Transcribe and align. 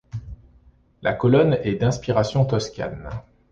La 1.03 1.13
colonne 1.13 1.59
est 1.61 1.75
d'inspiration 1.75 2.43
toscane. 2.43 3.07